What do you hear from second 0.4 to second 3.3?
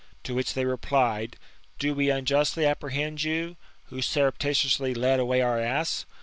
they replied: "Do we unjustly apprehend